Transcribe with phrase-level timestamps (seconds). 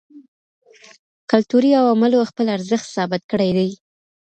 [1.31, 3.69] کلتوري عواملو خپل ارزښت ثابت کړی دی.